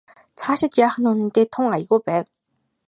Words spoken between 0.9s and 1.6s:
нь үнэндээ